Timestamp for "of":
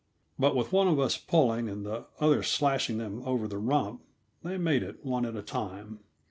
0.87-0.99